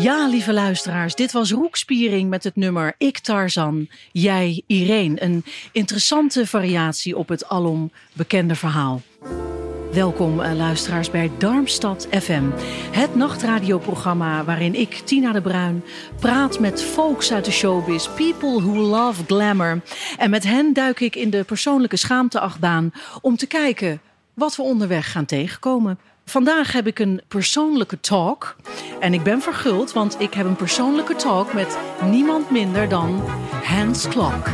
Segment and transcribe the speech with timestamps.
[0.00, 5.22] Ja, lieve luisteraars, dit was Roekspiering met het nummer Ik Tarzan, jij Irene.
[5.22, 9.02] Een interessante variatie op het alom bekende verhaal.
[9.92, 12.42] Welkom eh, luisteraars bij Darmstad FM,
[12.90, 15.84] het nachtradioprogramma waarin ik, Tina de Bruin,
[16.20, 19.82] praat met folks uit de showbiz, people who love glamour.
[20.18, 24.00] En met hen duik ik in de persoonlijke schaamteachtbaan om te kijken
[24.34, 25.98] wat we onderweg gaan tegenkomen.
[26.28, 28.56] Vandaag heb ik een persoonlijke talk.
[29.00, 33.22] En ik ben verguld, want ik heb een persoonlijke talk met niemand minder dan
[33.62, 34.48] Hans Klok.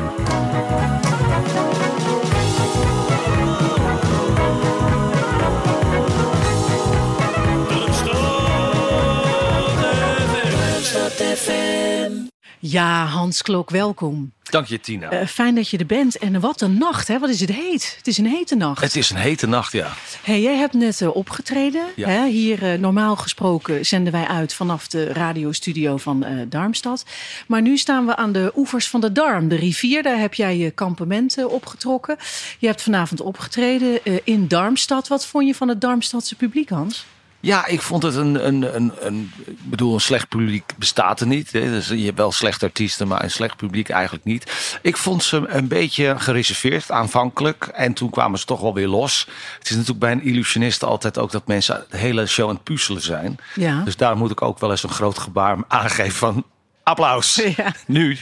[12.67, 14.33] Ja, Hans Klok, welkom.
[14.43, 15.11] Dank je, Tina.
[15.11, 16.19] Eh, fijn dat je er bent.
[16.19, 17.19] En wat een nacht, hè?
[17.19, 17.95] Wat is het heet?
[17.97, 18.81] Het is een hete nacht.
[18.81, 19.93] het is een hete nacht, ja.
[20.23, 21.87] Hey, jij hebt net eh, opgetreden.
[21.97, 22.09] Ja.
[22.09, 22.27] Hè?
[22.27, 27.05] Hier eh, normaal gesproken zenden wij uit vanaf de radiostudio van Darmstad.
[27.47, 30.03] Maar nu staan we aan de oevers van de Darm, de rivier.
[30.03, 32.17] Daar heb jij je kampement eh, opgetrokken.
[32.59, 35.09] Je hebt vanavond opgetreden in Darmstad.
[35.09, 37.07] Wat vond je van het Darmstadse publiek, Hans?
[37.45, 41.27] Ja, ik vond het een, een, een, een ik bedoel, een slecht publiek bestaat er
[41.27, 41.53] niet.
[41.53, 41.61] Hè.
[41.61, 44.79] Dus je hebt wel slechte artiesten, maar een slecht publiek eigenlijk niet.
[44.83, 47.67] Ik vond ze een beetje gereserveerd aanvankelijk.
[47.67, 49.29] En toen kwamen ze toch wel weer los.
[49.59, 52.65] Het is natuurlijk bij een illusionist altijd ook dat mensen de hele show aan het
[52.65, 53.37] puzzelen zijn.
[53.55, 53.83] Ja.
[53.85, 56.45] Dus daar moet ik ook wel eens een groot gebaar aangeven van
[56.85, 57.43] applaus.
[57.57, 57.75] Ja.
[57.87, 58.19] Nu.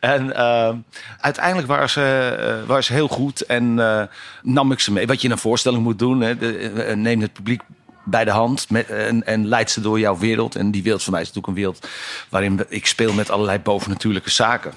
[0.00, 0.74] En eh,
[1.20, 4.02] uiteindelijk waren ze, eh, waren ze heel goed en eh,
[4.42, 5.06] nam ik ze mee.
[5.06, 7.62] Wat je in een voorstelling moet doen, hè, de, eh, neem het publiek
[8.10, 10.56] bij de hand met, en, en leid ze door jouw wereld.
[10.56, 11.86] En die wereld van mij is natuurlijk een wereld
[12.28, 14.72] waarin ik speel met allerlei bovennatuurlijke zaken.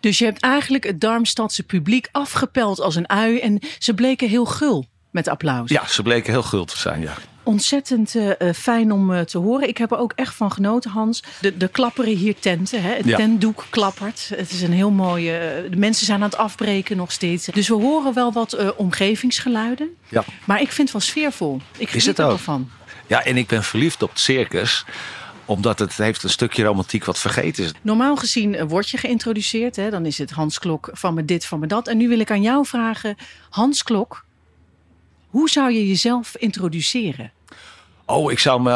[0.00, 3.38] Dus je hebt eigenlijk het Darmstadse publiek afgepeld als een ui.
[3.38, 5.70] En ze bleken heel gul met applaus.
[5.70, 7.14] Ja, ze bleken heel gul te zijn, ja.
[7.42, 9.68] Ontzettend eh, eh, fijn om eh, te horen.
[9.68, 11.22] Ik heb er ook echt van genoten, Hans.
[11.40, 12.82] De, de klapperen hier tenten.
[12.82, 12.90] Hè?
[12.94, 13.16] Het Ja.
[13.16, 14.30] tentdoek klappert.
[14.34, 15.66] Het is een heel mooie.
[15.70, 17.46] de mensen zijn aan het afbreken nog steeds.
[17.46, 19.88] Dus we horen wel wat omgevingsgeluiden.
[20.08, 20.24] Ja.
[20.44, 21.60] Maar ik vind het wel sfeervol.
[21.76, 22.70] Ik geniet het er van.
[23.06, 24.84] ja, en ik ben verliefd op het circus
[25.44, 27.72] omdat het heeft een stukje romantiek wat vergeten is.
[27.82, 29.76] Normaal gezien word je geïntroduceerd.
[29.76, 29.90] Hè?
[29.90, 31.88] Dan is het Hans Klok van me dit, van me dat.
[31.88, 33.16] En nu wil ik aan jou vragen.
[33.50, 33.82] Hans
[35.32, 37.30] hoe zou je jezelf introduceren?
[38.06, 38.70] Oh, ik zou me.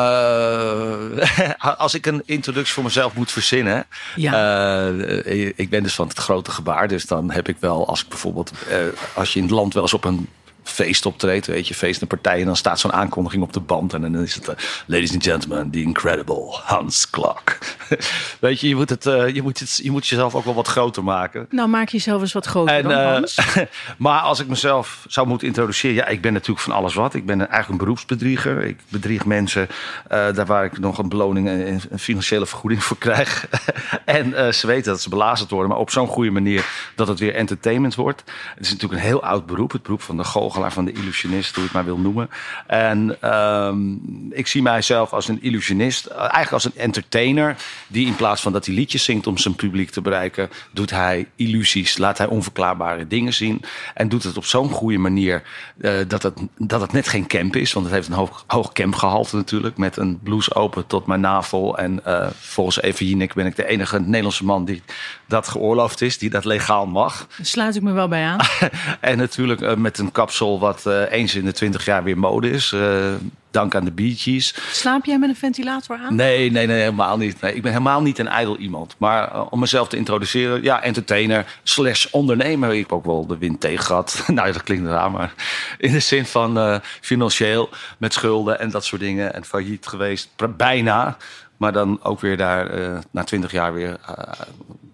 [1.61, 3.87] eh, als ik een introductie voor mezelf moet verzinnen.
[4.17, 4.89] Ja.
[5.25, 6.89] eh, ik ben dus van het grote gebaar.
[6.89, 8.51] Dus dan heb ik wel, als ik bijvoorbeeld.
[8.69, 8.79] eh,
[9.15, 10.29] als je in het land wel eens op een
[10.69, 14.01] feest optreedt, weet je, feest en partijen, dan staat zo'n aankondiging op de band en
[14.01, 14.55] dan is het, eh,
[14.87, 17.59] ladies and gentlemen, the incredible Hans Klok.
[18.41, 20.69] weet je, je moet, het, eh, je, moet het, je moet jezelf ook wel wat
[20.69, 21.47] groter maken.
[21.51, 23.39] Nou, maak jezelf eens wat groter dan eh, Hans.
[23.99, 27.15] maar als ik mezelf zou moeten introduceren, ja, ik ben natuurlijk van alles wat.
[27.15, 28.63] Ik ben eigenlijk een beroepsbedrieger.
[28.63, 29.69] Ik bedrieg mensen
[30.09, 33.49] daar waar ik nog een beloning en een financiële vergoeding voor krijg.
[34.05, 37.35] en ze weten dat ze belazerd worden, maar op zo'n goede manier dat het weer
[37.35, 38.23] entertainment wordt.
[38.55, 41.55] Het is natuurlijk een heel oud beroep, het beroep van de goochelaar, van de illusionist,
[41.55, 42.31] hoe je het maar wil noemen.
[42.67, 43.93] En ehm,
[44.31, 47.57] ik zie mijzelf als een illusionist, eh, eigenlijk als een entertainer,
[47.87, 51.29] die in plaats van dat hij liedjes zingt om zijn publiek te bereiken, doet hij
[51.37, 53.63] illusies, laat hij onverklaarbare dingen zien
[53.95, 55.43] en doet het op zo'n goede manier
[55.81, 58.73] eh, dat, het, dat het net geen camp is, want het heeft een hoog, hoog
[58.73, 61.79] campgehalte natuurlijk, met een blouse open tot mijn navel.
[61.79, 64.83] En eh, volgens Jinek ben ik de enige Nederlandse man die
[65.27, 67.27] dat geoorloofd is, die dat legaal mag.
[67.37, 68.39] Daar sluit ik me wel bij aan.
[69.01, 72.73] En natuurlijk met een kapsel wat eh, eens in de twintig jaar weer mode is.
[72.73, 73.13] eh,
[73.51, 74.55] dank aan de Bee Gees.
[74.73, 76.15] Slaap jij met een ventilator aan?
[76.15, 77.41] Nee, nee, nee, helemaal niet.
[77.41, 78.95] Nee, ik ben helemaal niet een ijdel iemand.
[78.99, 82.73] Maar eh, om mezelf te introduceren, ja, entertainer slash ondernemer.
[82.73, 84.23] Ik heb ook wel de wind tegen gehad.
[84.27, 85.35] nou, dat klinkt raar, maar
[85.79, 87.69] in de zin van eh, financieel
[87.99, 89.35] met schulden en dat soort dingen.
[89.35, 91.17] En failliet geweest, bijna.
[91.57, 94.17] Maar dan ook weer daar eh, na twintig jaar weer uh,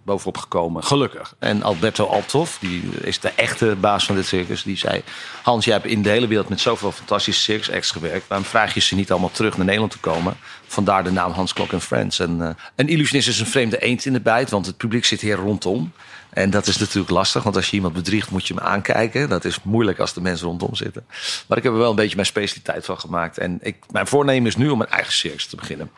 [0.04, 0.84] bovenop gekomen.
[0.84, 1.34] Gelukkig.
[1.38, 5.02] En Alberto Althoff, die is de echte baas van dit circus, die zei...
[5.42, 8.28] Hans, jij hebt in de hele wereld met zoveel fantastische circus acts gewerkt.
[8.28, 10.36] Waarom vraag je ze niet allemaal terug naar Nederland te komen?
[10.66, 12.18] Vandaar de naam Hans Klok Friends.
[12.18, 15.20] En uh, een illusionist is een vreemde eend in de bijt, want het publiek zit
[15.20, 15.92] hier rondom.
[16.32, 19.28] En dat is natuurlijk lastig, want als je iemand bedriegt, moet je hem aankijken.
[19.28, 21.04] Dat is moeilijk als de mensen rondom zitten.
[21.46, 23.38] Maar ik heb er wel een beetje mijn specialiteit van gemaakt.
[23.38, 25.90] En ik, mijn voornemen is nu om een eigen circus te beginnen.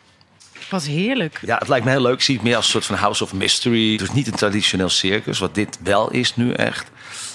[0.70, 1.40] Wat heerlijk.
[1.42, 2.14] Ja, het lijkt me heel leuk.
[2.14, 3.96] Ik zie het meer als een soort van House of Mystery.
[3.96, 6.90] Dus niet een traditioneel circus, wat dit wel is nu echt.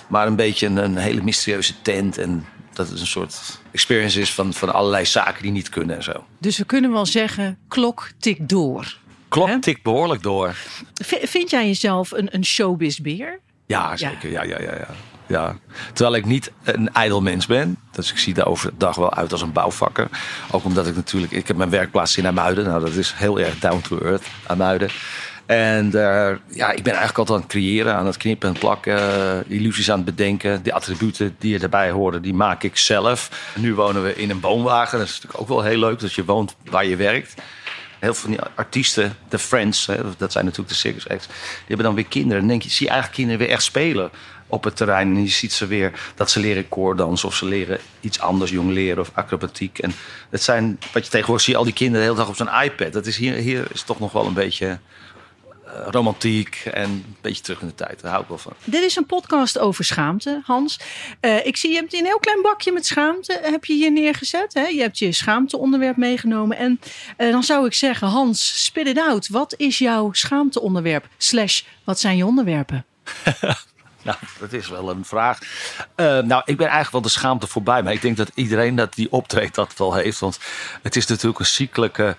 [0.07, 2.17] Maar een beetje een, een hele mysterieuze tent.
[2.17, 6.03] En dat het een soort experience is van, van allerlei zaken die niet kunnen en
[6.03, 6.25] zo.
[6.39, 8.97] Dus we kunnen wel zeggen, klok tikt door.
[9.29, 9.59] Klok Hè?
[9.59, 10.55] tikt behoorlijk door.
[10.93, 13.39] V- vind jij jezelf een, een showbiz-beer?
[13.65, 14.31] Ja, zeker.
[14.31, 14.87] Ja, ja, ja, ja.
[15.27, 15.55] ja.
[15.93, 17.77] Terwijl ik niet een ijdel mens ben.
[17.91, 20.07] Dus ik zie daar overdag wel uit als een bouwvakker.
[20.51, 21.31] Ook omdat ik natuurlijk...
[21.31, 22.65] Ik heb mijn werkplaats in Amuiden.
[22.65, 24.89] Nou, dat is heel erg down to earth, Amuiden.
[25.45, 28.97] En daar, ja, ik ben eigenlijk altijd aan het creëren, aan het knippen en plakken,
[28.97, 30.63] eh, illusies aan het bedenken.
[30.63, 33.51] Die attributen die erbij horen, die maak ik zelf.
[33.55, 34.97] Nu wonen we in een woonwagen.
[34.99, 37.33] Dat is natuurlijk ook wel heel leuk, dat je woont waar je werkt.
[37.99, 41.35] Heel veel van die artiesten, de Friends, hè, dat zijn natuurlijk de circus acts, die
[41.67, 42.39] hebben dan weer kinderen.
[42.39, 44.11] Dan denk je, zie je eigenlijk kinderen weer echt spelen
[44.47, 45.15] op het terrein.
[45.15, 48.71] En je ziet ze weer dat ze leren koorddansen of ze leren iets anders, jong
[48.71, 49.79] leren of acrobatiek.
[49.79, 49.93] En
[50.29, 52.93] het zijn, wat je tegenwoordig zie al die kinderen de hele dag op zijn iPad.
[52.93, 54.79] Dat is hier, hier is toch nog wel een beetje
[55.85, 58.01] romantiek en een beetje terug in de tijd.
[58.01, 58.53] Daar hou ik wel van.
[58.63, 60.79] Dit is een podcast over schaamte, Hans.
[61.19, 64.53] Eh, ik zie je hebt een heel klein bakje met schaamte heb je hier neergezet.
[64.53, 64.65] Hè?
[64.65, 66.57] Je hebt je schaamteonderwerp meegenomen.
[66.57, 66.79] En
[67.17, 69.27] eh, dan zou ik zeggen, Hans, spit it out.
[69.27, 71.07] Wat is jouw schaamteonderwerp?
[71.17, 72.85] Slash, wat zijn je onderwerpen?
[74.03, 75.39] Nou, dat is wel een vraag.
[75.95, 77.83] Eh, nou, ik ben eigenlijk wel de schaamte voorbij.
[77.83, 80.19] Maar ik denk dat iedereen dat die optreedt dat wel heeft.
[80.19, 80.39] Want
[80.81, 82.15] het is natuurlijk een ziekelijke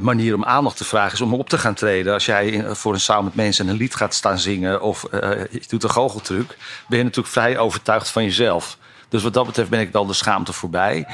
[0.00, 1.12] manier om aandacht te vragen.
[1.12, 2.12] Is om op te gaan treden.
[2.12, 4.82] Als jij voor een zaal met mensen een lied gaat staan zingen.
[4.82, 6.56] Of eh, je doet een goocheltruc.
[6.88, 8.78] Ben je natuurlijk vrij overtuigd van jezelf.
[9.08, 11.06] Dus wat dat betreft ben ik wel de schaamte voorbij.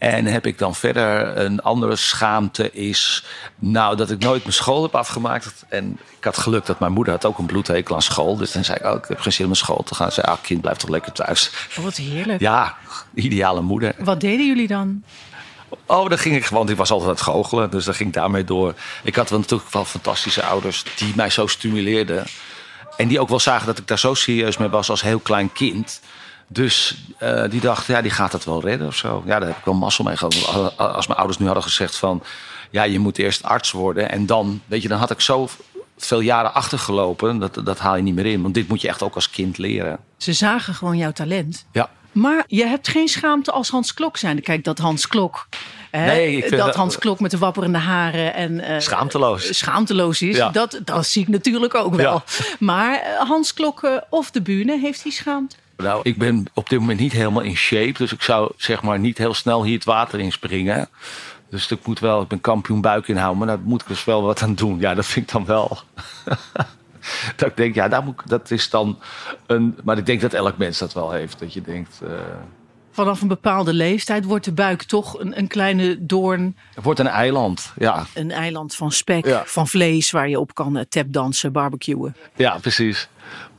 [0.00, 3.24] En heb ik dan verder een andere schaamte is...
[3.58, 5.64] Nou, dat ik nooit mijn school heb afgemaakt.
[5.68, 8.36] En ik had geluk dat mijn moeder had ook een bloedhekel aan school.
[8.36, 10.12] Dus dan zei ik, oh, ik heb geen zin om naar school te gaan.
[10.12, 11.50] Ze zei, ah, kind, blijf toch lekker thuis.
[11.78, 12.40] Oh, wat heerlijk.
[12.40, 12.76] Ja,
[13.14, 13.94] ideale moeder.
[13.98, 15.02] Wat deden jullie dan?
[15.90, 16.68] Oh, dan ging ik gewoon.
[16.68, 18.74] Ik was altijd aan het goochelen, dus dan ging ik daarmee door.
[19.02, 22.24] Ik had wel natuurlijk wel fantastische ouders die mij zo stimuleerden.
[22.96, 25.52] En die ook wel zagen dat ik daar zo serieus mee was als heel klein
[25.52, 26.00] kind.
[26.48, 29.22] Dus eh, die dachten, ja, die gaat het wel redden of zo.
[29.26, 30.76] Ja, daar heb ik wel mazzel mee gehad.
[30.76, 32.22] Als mijn ouders nu hadden gezegd van...
[32.70, 34.10] ja, je moet eerst arts worden.
[34.10, 35.48] En dan, weet je, dan had ik zo
[35.98, 37.38] veel jaren achtergelopen.
[37.38, 38.42] Dat, dat haal je niet meer in.
[38.42, 39.98] Want dit moet je echt ook als kind leren.
[40.16, 41.66] Ze zagen gewoon jouw talent.
[41.72, 41.90] Ja.
[42.12, 44.42] Maar je hebt geen schaamte als Hans Klok zijn.
[44.42, 45.46] Kijk, dat Hans Klok.
[45.90, 49.56] Hè, Nee, ik dat dat- Hans Klok met de wapperende haren en eh, Schaamteloos.
[49.58, 50.36] schaamteloos is.
[50.36, 50.48] Ja.
[50.50, 52.22] Dat, dat zie ik natuurlijk ook wel.
[52.58, 55.56] Maar eh, Hans Klok eh, of de bühne, heeft hij schaamte?
[55.76, 57.92] Nou, ik ben op dit moment niet helemaal in shape.
[57.92, 60.88] Dus ik zou zeg maar niet heel snel hier het water in springen.
[61.50, 63.38] Dus ik moet wel, ik ben kampioen buik inhouden.
[63.38, 64.80] Maar daar moet ik dus wel wat aan doen.
[64.80, 65.78] Ja, dat vind ik dan wel.
[67.36, 68.98] dat ik denk, ja, daar moet, ik- dat is dan
[69.46, 69.78] een.
[69.84, 71.38] Maar ik denk dat elk mens dat wel heeft.
[71.38, 72.10] Dat je denkt, eh,
[72.92, 76.56] Vanaf een bepaalde leeftijd wordt de buik toch een, een kleine doorn.
[76.74, 77.72] het wordt een eiland.
[77.78, 79.42] Ja, Een eiland van spek, Ja.
[79.46, 82.16] van vlees waar je op kan eh, tapdansen, barbecuen.
[82.36, 83.08] ja, precies.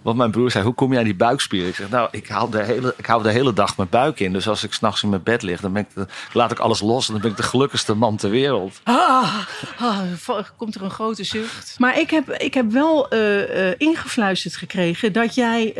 [0.01, 1.69] Want mijn broer zei, hoe kom je aan die buikspieren?
[1.69, 4.33] Ik zeg, nou, ik hou de hele, ik hou de hele dag mijn buik in.
[4.33, 6.79] Dus als ik s'nachts in mijn bed lig, dan ben ik de- laat ik alles
[6.81, 7.07] los.
[7.07, 8.79] En dan ben ik de gelukkigste man ter wereld.
[8.83, 9.35] Ah,
[9.79, 9.99] ah,
[10.57, 11.75] komt er een grote zucht.
[11.77, 15.73] Maar ik heb, ik heb wel eh, ingefluisterd gekregen dat jij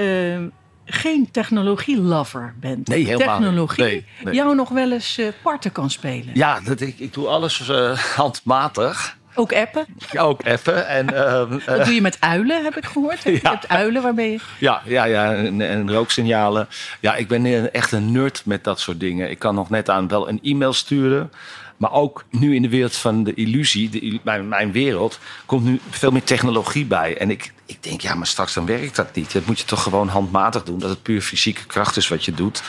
[0.94, 2.88] geen technologie-lover bent.
[2.88, 3.38] Nee, helemaal.
[3.38, 4.34] Technologie Nee, nee.
[4.34, 6.32] jou nog wel eens eh, parten kan spelen.
[6.34, 9.18] Ja, dat, ik, ik doe alles eh, handmatig.
[9.36, 9.86] Ook appen.
[10.12, 10.88] Ja, ook even.
[10.88, 13.24] En, eh, Dat doe je met uilen, heb ik gehoord.
[13.24, 13.52] Je Ja.
[13.52, 14.40] hebt uilen, waar ben je?
[14.60, 16.68] ja, ja, ja en, en rooksignalen.
[17.00, 19.30] Ja, ik ben echt een nerd met dat soort dingen.
[19.30, 21.32] Ik kan nog net aan wel een e-mail sturen.
[21.78, 25.80] Maar ook nu in de wereld van de illusie, de, mijn, mijn wereld, komt nu
[25.90, 27.18] veel meer technologie bij.
[27.18, 29.32] En ik, ik denk, ja, maar straks dan werkt dat niet.
[29.34, 30.80] Dat moet je toch gewoon handmatig doen.
[30.80, 32.62] Dat het puur fysieke kracht is wat je doet.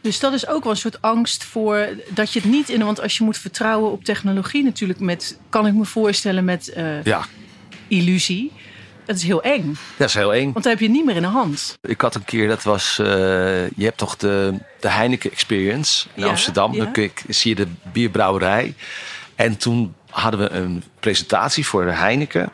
[0.00, 2.84] Dus dat is ook wel een soort angst voor dat je het niet in.
[2.84, 7.04] Want als je moet vertrouwen op technologie, natuurlijk, met, kan ik me voorstellen, met eh,
[7.04, 7.24] Ja,
[7.88, 8.52] illusie.
[9.04, 10.52] Dat is heel eng, dat is heel eng.
[10.52, 11.78] want dan heb je het niet meer in de hand.
[11.82, 13.06] Ik had een keer, dat was, eh,
[13.70, 16.72] je hebt toch de, de Heineken Experience in Ja, Amsterdam.
[16.72, 16.82] ja.
[16.84, 18.74] Dan kun je- zie je de bierbrouwerij.
[19.34, 22.50] En toen hadden we een presentatie voor de Heineken.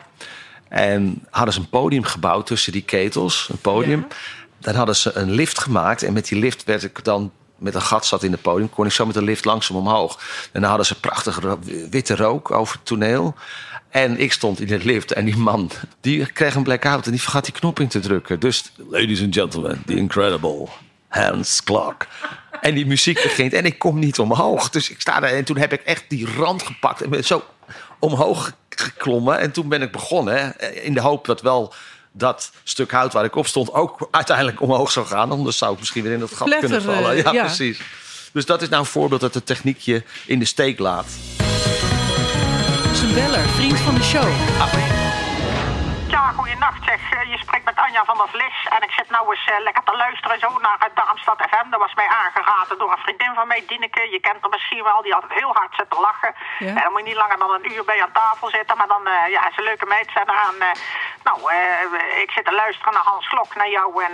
[0.73, 4.05] En hadden ze een podium gebouwd tussen die ketels, een podium.
[4.09, 4.15] Ja.
[4.59, 6.03] Dan hadden ze een lift gemaakt.
[6.03, 8.85] En met die lift werd ik dan met een gat zat in het podium, kon
[8.85, 10.19] ik zo met de lift langzaam omhoog.
[10.51, 11.57] En dan hadden ze prachtige
[11.89, 13.35] witte rook over het toneel.
[13.89, 17.21] En ik stond in het lift en die man die kreeg een blackout en die
[17.21, 18.39] vergat die knop in te drukken.
[18.39, 20.67] Dus, ladies and gentlemen, the incredible
[21.07, 22.07] Hans Clark.
[22.61, 24.69] En die muziek begint en ik kom niet omhoog.
[24.69, 27.43] Dus ik sta daar en toen heb ik echt die rand gepakt en ben zo
[27.99, 28.51] omhoog
[28.81, 29.39] geklommen.
[29.39, 31.73] En toen ben ik begonnen hè, in de hoop dat wel
[32.11, 35.31] dat stuk hout waar ik op stond ook uiteindelijk omhoog zou gaan.
[35.31, 37.11] Anders zou ik misschien weer in dat gat kunnen vallen.
[37.11, 37.43] eh, Ja, ja.
[37.43, 37.81] precies.
[38.33, 41.05] Dus dat is nou een voorbeeld dat het techniek je in de steek laat.
[43.01, 44.27] Een beller, vriend van de show.
[46.09, 46.99] Ja, goeienacht zeg.
[47.11, 48.67] Eh, Je spreekt met Anja van der Vlis.
[48.69, 51.69] En ik zit nou eens eh, lekker te luisteren zo naar het Darmstad FM.
[51.69, 54.09] Dat was mij aangeraden door een vriendin van mij, Dineke.
[54.09, 55.01] Je kent haar misschien wel.
[55.01, 56.35] Die altijd heel hard zit te lachen.
[56.59, 56.67] Ja.
[56.67, 58.77] En dan moet je niet langer dan een uur bij aan tafel zitten.
[58.77, 60.09] Maar dan eh, ja, is een leuke meid.
[60.13, 60.71] En aan, eh,
[61.23, 61.37] nou,
[62.23, 64.03] ik zit te luisteren naar Hans Klok, naar jou.
[64.03, 64.13] En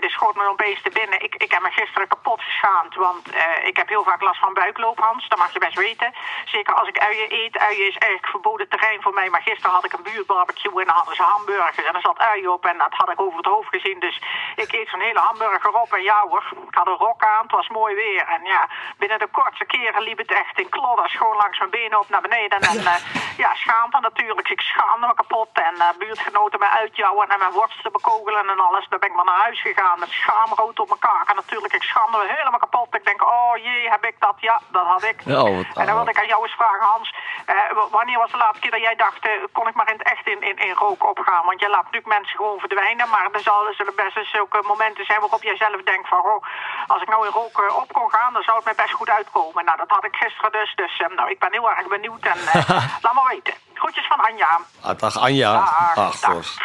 [0.00, 1.22] het schoot me opeens te binnen.
[1.22, 2.94] Ik, ik heb me gisteren kapot geschaamd.
[2.94, 3.28] Want
[3.62, 5.28] ik heb heel vaak last van buikloop, Hans.
[5.28, 6.14] Dat mag je best weten.
[6.44, 7.58] Zeker als ik uien eet.
[7.58, 9.30] Uien is eigenlijk verboden terrein voor mij.
[9.30, 11.86] Maar gisteren had ik een buurtbarbecue en dan hadden ze hamburgers.
[11.86, 14.00] En er zat ui op en dat had ik over het hoofd gezien.
[14.00, 14.22] Dus
[14.56, 15.92] ik eet zo'n hele hamburger op.
[15.92, 17.42] En ja hoor, ik had een rok aan.
[17.42, 18.24] Het was mooi weer.
[18.26, 21.14] En ja, binnen de kortste keren liep het echt in klodders.
[21.16, 22.60] Gewoon langs mijn benen op naar beneden.
[22.60, 22.94] En eh,
[23.36, 24.48] ja, schaamte natuurlijk.
[24.48, 25.48] Ik schaamde me kapot.
[25.52, 28.86] En eh, buurtgenoten me uitjouwen en mijn worsten bekogelen en alles.
[28.88, 31.28] Dan ben ik maar naar huis gegaan met schaamrood op mijn kaak.
[31.28, 32.94] En natuurlijk, ik schaamde me helemaal kapot.
[32.94, 33.22] Ik denk,
[33.56, 34.34] oh jee, heb ik dat?
[34.40, 35.18] Ja, dat had ik.
[35.24, 37.14] Wat- en dan wilde ik aan jou eens vragen, Hans.
[37.46, 37.54] eh,
[37.90, 40.26] wanneer was de laatste keer dat jij dacht, eh, kon ik maar in het echt
[40.26, 41.44] in, in, in rook opgaan?
[41.46, 43.08] Want je laat natuurlijk mensen gewoon verdwijnen.
[43.08, 46.18] Maar er zal- zullen best eens zulke momenten zijn waarop jij zelf denkt van...
[46.18, 46.44] Oh,
[46.86, 49.10] als ik nou in rook eh, op kon gaan, dan zou het mij best goed
[49.10, 49.64] uitkomen.
[49.64, 50.74] Nou, dat had ik gisteren dus.
[50.74, 52.24] Dus nou, ik ben heel erg benieuwd.
[52.24, 52.38] En
[53.04, 53.54] laat maar weten.
[53.74, 54.58] Groetjes van Anja.
[54.82, 55.52] Ah, dag Anja.
[55.52, 56.56] Dag, Ach, dag.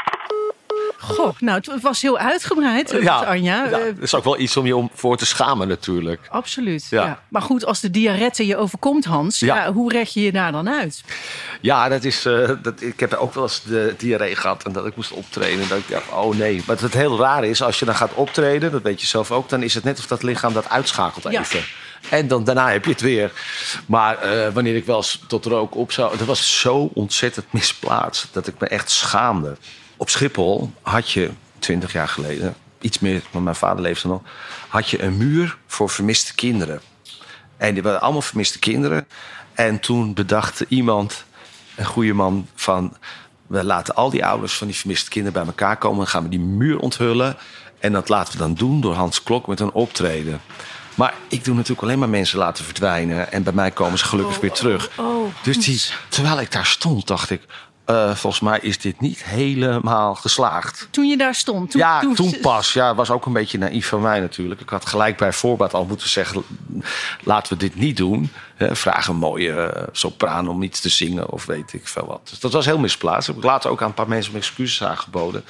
[1.01, 3.63] Goh, nou, het was heel uitgebreid, eh, Anja.
[3.63, 6.27] ja, Eh, dat is ook wel iets om je om voor te schamen natuurlijk.
[6.29, 6.87] absoluut.
[6.89, 7.03] Ja.
[7.05, 7.19] Ja.
[7.29, 9.55] Maar goed, als de diarette je overkomt, Hans, ja.
[9.55, 9.73] Ja.
[9.73, 11.03] hoe red je je daar dan uit?
[11.61, 14.85] Ja, dat is, eh, dat, ik heb ook wel eens de diarree gehad en dat
[14.85, 15.61] ik moest optreden.
[15.61, 16.63] En dat ik dacht, oh nee.
[16.67, 19.49] Maar het heel raar is, als je dan gaat optreden, dat weet je zelf ook,
[19.49, 21.39] dan is het net of dat lichaam dat uitschakelt Ja.
[21.39, 21.63] even.
[22.09, 23.31] En dan, daarna heb je het weer.
[23.85, 26.17] Maar eh, wanneer ik wel eens tot rook op zou...
[26.17, 29.57] Dat was zo ontzettend misplaatst dat ik me echt schaamde.
[30.01, 31.29] Op Schiphol had je,
[31.59, 32.55] twintig jaar geleden...
[32.79, 34.21] iets meer, want mijn vader leefde nog...
[34.67, 36.81] had je een muur voor vermiste kinderen.
[37.57, 39.07] En die waren allemaal vermiste kinderen.
[39.53, 41.25] En toen bedacht iemand,
[41.75, 42.97] een goede man, van...
[43.47, 46.01] we laten al die ouders van die vermiste kinderen bij elkaar komen...
[46.01, 47.37] en gaan we die muur onthullen.
[47.79, 50.41] En dat laten we dan doen door Hans Klok met een optreden.
[50.95, 53.31] Maar ik doe natuurlijk alleen maar mensen laten verdwijnen...
[53.31, 54.89] en bij mij komen ze gelukkig weer terug.
[54.97, 55.93] oh, dus die, Hans.
[56.09, 57.41] terwijl ik daar stond, dacht ik...
[57.85, 60.87] eh, volgens mij is dit niet helemaal geslaagd.
[60.91, 61.71] Toen je daar stond?
[61.71, 62.73] Toen, Ja, toen pas.
[62.73, 64.61] Ja, was ook een beetje naïef van mij natuurlijk.
[64.61, 66.43] Ik had gelijk bij voorbaat al moeten zeggen...
[67.23, 68.31] laten we dit niet doen.
[68.57, 72.27] Vraag een mooie eh, sopraan om iets te zingen of weet ik veel wat.
[72.29, 73.27] Dus dat was heel misplaatst.
[73.27, 75.43] Heb ik later ook aan een paar mensen mijn excuses aangeboden.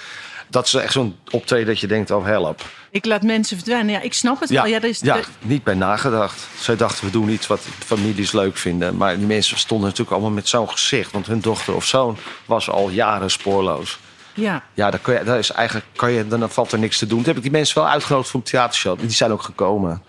[0.52, 2.62] Dat is echt zo'n optreden dat je denkt, oh help.
[2.92, 3.92] Ik laat mensen verdwijnen.
[3.94, 4.72] Ja, ik snap het Ja, wel.
[4.72, 6.48] Ja, dat is, ja, niet bij nagedacht.
[6.60, 8.98] Zij dachten, we doen iets wat families leuk vinden.
[8.98, 11.12] Maar die mensen stonden natuurlijk allemaal met zo'n gezicht.
[11.12, 14.00] Want hun dochter of zoon was al jaren spoorloos.
[14.34, 14.64] ja.
[14.74, 17.18] Ja, dan, kan je, dan, is eigenlijk, kan je, dan valt er niks te doen.
[17.18, 19.00] Toen heb ik die mensen wel uitgenodigd voor een theatershow.
[19.00, 20.02] Die zijn ook gekomen.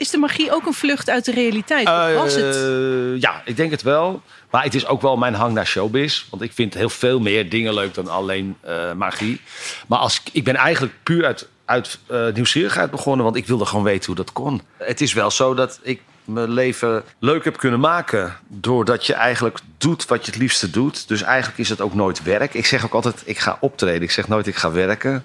[0.00, 1.88] Is de magie ook een vlucht uit de realiteit?
[1.88, 2.56] Of was het?
[2.56, 4.22] Eh, ja, ik denk het wel.
[4.50, 6.24] Maar het is ook wel mijn hang naar showbiz.
[6.30, 9.40] Want ik vind heel veel meer dingen leuk dan alleen eh, magie.
[9.86, 13.24] Maar als, ik ben eigenlijk puur uit, uit eh, nieuwsgierigheid begonnen.
[13.24, 14.62] Want ik wilde gewoon weten hoe dat kon.
[14.76, 18.36] Het is wel zo dat ik mijn leven leuk heb kunnen maken.
[18.48, 21.08] Doordat je eigenlijk doet wat je het liefste doet.
[21.08, 22.54] Dus eigenlijk is het ook nooit werk.
[22.54, 24.02] Ik zeg ook altijd, ik ga optreden.
[24.02, 25.24] Ik zeg nooit, ik ga werken.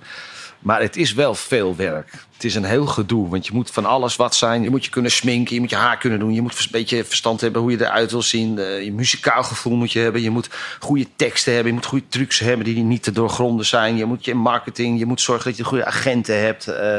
[0.66, 2.12] Maar het is wel veel werk.
[2.34, 4.64] Het is een heel gedoe, want je moet van alles wat zijn.
[4.64, 6.34] Je moet je kunnen sminken, je moet je haar kunnen doen.
[6.34, 8.60] Je moet een beetje verstand hebben hoe je eruit wil zien.
[8.60, 10.22] Eh, je muzikaal gevoel moet je hebben.
[10.22, 11.72] Je moet goede teksten hebben.
[11.72, 13.98] Je moet goede trucs hebben die niet te doorgronden zijn.
[13.98, 16.68] Je moet je marketing, je moet zorgen dat je goede agenten hebt.
[16.68, 16.98] Eh,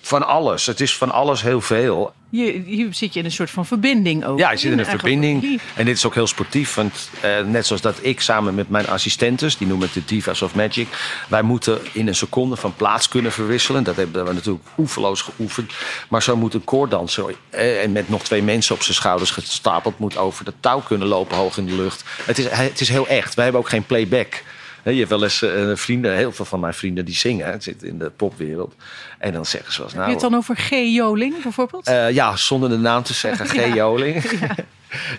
[0.00, 0.66] van alles.
[0.66, 2.12] Het is van alles heel veel.
[2.30, 4.38] Hier, hier zit je in een soort van verbinding ook.
[4.38, 5.60] Ja, je zit in een verbinding.
[5.74, 6.74] En dit is ook heel sportief.
[6.74, 10.42] Want eh, net zoals dat ik samen met mijn assistentes, die noemen het de Divas
[10.42, 10.88] of Magic.
[11.28, 13.84] Wij moeten in een seconde van plaats kunnen verwisselen.
[13.84, 15.72] Dat hebben we natuurlijk oeverloos geoefend.
[16.08, 19.98] Maar zo moet een koorddanser eh, en met nog twee mensen op zijn schouders gestapeld,
[19.98, 22.04] moet over de touw kunnen lopen hoog in de lucht.
[22.24, 23.34] Het is, het is heel echt.
[23.34, 24.42] Wij hebben ook geen playback.
[24.84, 27.88] Je hebt wel eens eh, vrienden, heel veel van mijn vrienden die zingen, hè, zitten
[27.88, 28.74] in de popwereld.
[29.18, 30.70] En dan zeggen ze wel eens, Heb je nou, het dan over G.
[30.94, 31.86] Joling bijvoorbeeld?
[31.86, 33.54] eh, ja, zonder de naam te zeggen, G.
[33.54, 33.74] Ja.
[33.74, 34.22] Joling.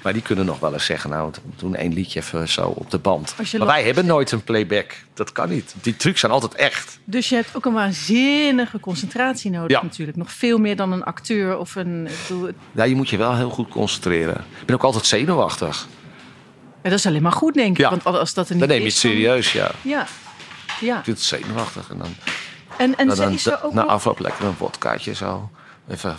[0.04, 2.92] Maar die kunnen nog wel eens zeggen, nou, we doen één liedje even zo op
[2.92, 3.36] de band.
[3.58, 4.96] Maar wij hebben nooit een playback.
[5.14, 5.76] Dat kan niet.
[5.82, 7.00] Die trucs zijn altijd echt.
[7.04, 9.84] Dus je hebt ook een waanzinnige concentratie nodig Ja.
[9.84, 10.18] natuurlijk.
[10.18, 12.08] Nog veel meer dan een acteur of een...
[12.28, 14.36] Het- Ja, je moet je wel heel goed concentreren.
[14.60, 15.88] Ik ben ook altijd zenuwachtig.
[16.84, 17.78] Ja, dat is alleen maar goed, denk ik.
[17.78, 17.90] Ja.
[17.90, 19.72] Want als dat er niet Dan neem je is, het dan- serieus, ja.
[19.82, 20.06] Ja.
[20.80, 20.98] Ja.
[20.98, 21.90] Ik vind het zenuwachtig.
[21.90, 22.16] En dan,
[22.78, 25.50] En, en dan, is er ook na afloop lekker een wodkaatje zo.
[25.90, 26.18] Even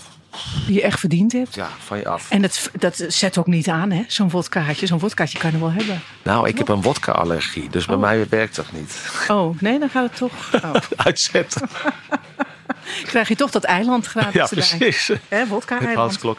[0.67, 1.55] die je echt verdiend hebt?
[1.55, 2.31] ja, van je af.
[2.31, 4.05] En dat, dat zet ook niet aan, hè?
[4.07, 4.87] Zo'n vodkaatje.
[4.87, 6.03] Zo'n vodkaatje kan je wel hebben.
[6.23, 9.11] Nou, ik heb een wodka-allergie, dus bij mij werkt dat niet.
[9.29, 10.55] Oh, nee, dan gaat het toch...
[10.65, 10.75] Oh.
[11.07, 11.69] Uitzetten.
[13.05, 15.11] Krijg je toch dat eiland gratis Ja, precies.
[15.29, 15.45] Hè.
[15.95, 16.39] Hansklok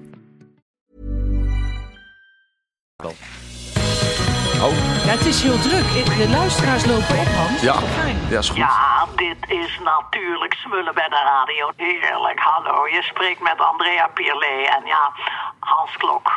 [3.09, 6.17] Oh, Ja, het is heel druk.
[6.17, 7.61] De luisteraars lopen op, Hans.
[7.61, 7.73] ja.
[7.73, 8.17] Dat is fijn.
[8.29, 8.57] Ja, is goed.
[8.57, 11.71] Ja, dit is natuurlijk smullen bij de radio.
[11.75, 12.87] Heerlijk, hallo.
[12.87, 15.11] Je spreekt met Andrea Pierlet en ja,
[15.59, 16.31] Hans Klok.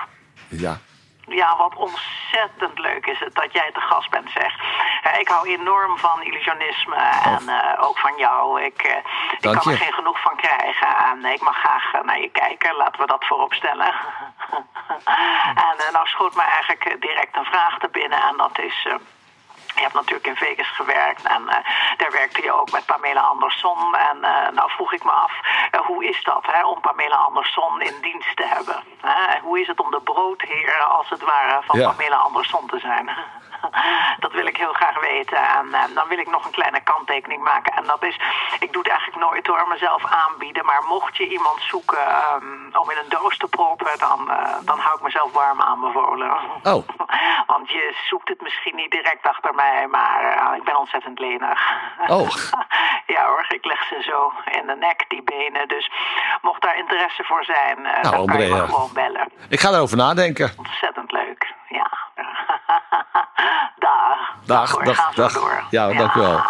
[0.49, 0.79] Ja.
[1.27, 4.53] Ja, wat ontzettend leuk is het dat jij te gast bent, zeg.
[5.19, 8.63] Ik hou enorm van illusionisme en eh, ook van jou.
[8.63, 8.97] Ik, eh,
[9.31, 12.77] ik kan er geen genoeg van krijgen en ik mag graag eh, naar je kijken.
[12.77, 13.87] Laten we dat voorop stellen.
[15.69, 18.89] en eh, nou schoot me eigenlijk direct een vraag te binnen en dat is...
[19.75, 21.57] je hebt natuurlijk in Vegas gewerkt en eh,
[21.97, 23.95] daar werkte je ook met Pamela Anderson.
[23.95, 25.33] En eh, nou vroeg ik me af,
[25.71, 28.83] eh, hoe is dat hè, om Pamela Anderson in dienst te hebben?
[29.01, 29.39] Hè?
[29.43, 31.91] Hoe is het om de broodheer als het ware van Ja.
[31.91, 33.11] Pamela Anderson te zijn?
[34.25, 35.39] Dat wil ik heel graag weten.
[35.39, 37.73] En dan wil ik nog een kleine kanttekening maken.
[37.73, 38.21] En dat is,
[38.59, 40.65] ik doe het eigenlijk nooit door mezelf aanbieden.
[40.65, 44.31] Maar mocht je iemand zoeken ehm, om in een doos te proppen, dan,
[44.65, 46.37] dan hou ik mezelf warm aanbevolen.
[46.63, 46.89] Oh.
[47.67, 51.61] Je zoekt het misschien niet direct achter mij, maar eh, ik ben ontzettend lenig.
[52.07, 52.29] Oh.
[53.15, 55.69] ja hoor, ik leg ze zo in de nek, die benen.
[55.69, 55.91] Dus
[56.43, 59.29] mocht daar interesse voor zijn, eh, Nou, dan kan je me gewoon bellen.
[59.49, 60.53] Ik ga erover nadenken.
[60.57, 61.91] Ontzettend leuk, ja.
[63.77, 64.35] dag.
[64.47, 65.71] Dag, dag, dag.
[65.71, 66.41] Ja, dank u wel.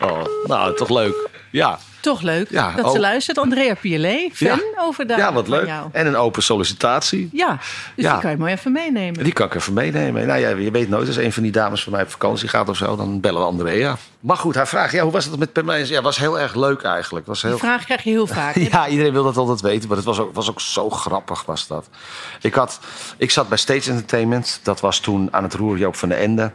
[0.00, 1.28] Oh, nou, toch leuk.
[1.50, 1.78] Ja.
[2.02, 2.90] Toch leuk Ja, dat oh.
[2.92, 3.38] ze luistert.
[3.38, 4.58] Andrea Pierlet, fan Ja.
[4.78, 5.66] over daar ja, wat leuk.
[5.66, 5.88] jou.
[5.92, 7.28] En een open sollicitatie.
[7.32, 7.58] Ja,
[7.94, 8.12] dus Ja.
[8.12, 9.24] die kan je mooi even meenemen.
[9.24, 10.26] Die kan ik even meenemen.
[10.26, 12.68] Nou ja, je weet nooit, als een van die dames van mij op vakantie gaat
[12.68, 13.96] of zo, dan bellen we Andrea.
[14.20, 15.84] Maar goed, haar vraag, ja, hoe was het met Pamela?
[15.86, 17.26] Ja, was heel erg leuk eigenlijk.
[17.26, 17.50] Was heel...
[17.50, 18.54] Die vraag krijg je heel vaak.
[18.72, 21.66] Ja, iedereen wil dat altijd weten, maar het was ook, was ook zo grappig was
[21.66, 21.88] dat.
[22.40, 22.80] Ik, had,
[23.16, 26.52] ik zat bij Stage Entertainment, dat was toen aan het roer Joop van den Ende.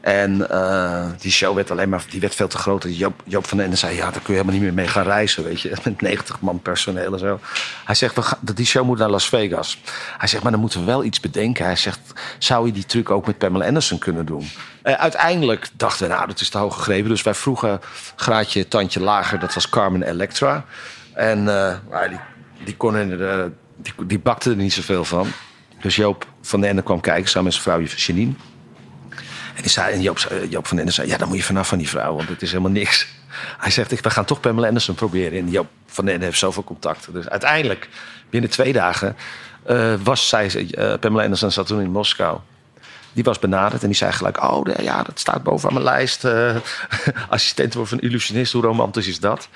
[0.00, 2.84] En eh, die show werd alleen maar, die werd veel te groot.
[2.88, 5.04] Joop, Joop van den Ende zei, ja, daar kun je helemaal niet meer mee gaan
[5.04, 5.72] reizen, weet je.
[5.84, 7.40] Met 90 man personeel en zo.
[7.84, 9.80] Hij zegt, we die show moet naar Las Vegas.
[10.18, 11.64] Hij zegt, maar dan moeten we wel iets bedenken.
[11.64, 12.00] Hij zegt,
[12.38, 14.48] zou je die truc ook met Pamela Anderson kunnen doen?
[14.82, 17.08] Eh, uiteindelijk dachten we, nou, dat is te hoog gegrepen.
[17.08, 17.80] Dus wij vroegen
[18.16, 20.64] graadje, tandje lager, dat was Carmen Electra.
[21.12, 22.20] En eh, maar die,
[22.64, 23.44] die, kon er, eh,
[24.06, 25.28] die, bakte er niet zoveel van.
[25.80, 28.32] Dus Joop van den Ende kwam kijken samen met zijn vrouw Janine.
[29.54, 31.68] En, zei, en Joop, zei- Joop van den Ende zei, ja, dan moet je vanaf
[31.68, 33.06] van die vrouw, want het is helemaal niks.
[33.58, 35.38] Hij zegt, ik, we gaan toch Pamela Anderson proberen.
[35.38, 37.12] En Joop van den heeft zoveel contacten.
[37.12, 37.88] Dus uiteindelijk,
[38.30, 39.16] binnen twee dagen,
[39.62, 42.38] eh, was zij, eh, Pamela Anderson zat toen in Moskou.
[43.12, 46.24] Die was benaderd en die zei gelijk: Oh, ja, dat staat bovenaan mijn lijst.
[46.24, 46.56] eh,
[47.28, 49.48] assistent worden van een illusionist, hoe romantisch is dat?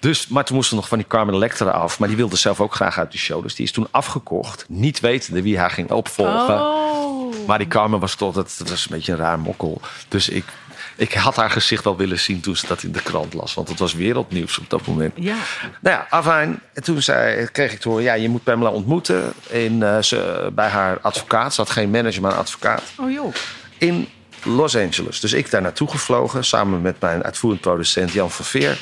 [0.00, 1.98] Dus, maar toen moesten we nog van die Carmen Electra af.
[1.98, 3.42] Maar die wilde zelf ook graag uit de show.
[3.42, 4.64] Dus die is toen afgekocht.
[4.68, 6.60] Niet wetende wie haar ging opvolgen.
[6.60, 7.46] Oh.
[7.46, 9.80] Maar die Carmen was tot het, dat was een beetje een raar mokkel.
[10.08, 10.44] Dus ik,
[11.00, 13.54] ik had haar gezicht wel willen zien toen ze dat in de krant las.
[13.54, 15.12] Want het was wereldnieuws op dat moment.
[15.16, 15.36] Ja.
[15.80, 16.60] Nou ja, afijn.
[16.74, 20.50] En toen zei, kreeg ik te horen, ja, je moet Pamela ontmoeten in, eh, ze,
[20.52, 21.54] bij haar advocaat.
[21.54, 22.82] Ze had geen manager, maar een advocaat.
[22.96, 23.34] Oh joh.
[23.78, 24.08] In
[24.42, 25.20] Los Angeles.
[25.20, 28.78] Dus ik daar naartoe gevlogen, samen met mijn uitvoerend producent Jan van Veer.